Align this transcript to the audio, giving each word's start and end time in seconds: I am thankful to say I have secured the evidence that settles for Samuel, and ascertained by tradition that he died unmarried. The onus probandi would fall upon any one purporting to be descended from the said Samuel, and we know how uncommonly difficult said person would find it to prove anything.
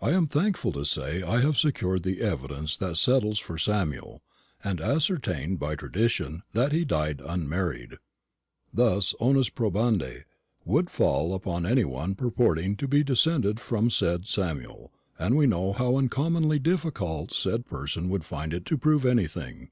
I 0.00 0.10
am 0.10 0.26
thankful 0.26 0.72
to 0.72 0.84
say 0.84 1.22
I 1.22 1.40
have 1.40 1.56
secured 1.56 2.02
the 2.02 2.20
evidence 2.20 2.76
that 2.78 2.96
settles 2.96 3.38
for 3.38 3.56
Samuel, 3.56 4.20
and 4.64 4.80
ascertained 4.80 5.60
by 5.60 5.76
tradition 5.76 6.42
that 6.52 6.72
he 6.72 6.84
died 6.84 7.22
unmarried. 7.24 7.98
The 8.74 9.00
onus 9.20 9.50
probandi 9.50 10.24
would 10.64 10.90
fall 10.90 11.32
upon 11.32 11.64
any 11.64 11.84
one 11.84 12.16
purporting 12.16 12.74
to 12.78 12.88
be 12.88 13.04
descended 13.04 13.60
from 13.60 13.84
the 13.84 13.92
said 13.92 14.26
Samuel, 14.26 14.90
and 15.16 15.36
we 15.36 15.46
know 15.46 15.72
how 15.72 15.96
uncommonly 15.96 16.58
difficult 16.58 17.32
said 17.32 17.64
person 17.64 18.08
would 18.08 18.24
find 18.24 18.52
it 18.52 18.64
to 18.64 18.76
prove 18.76 19.04
anything. 19.06 19.70